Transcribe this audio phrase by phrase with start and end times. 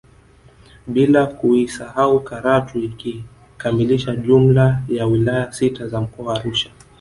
[0.87, 6.69] Bila kuisahau Karatu ikikamilisha jumla ya wilaya sita za mkoa wa Arusha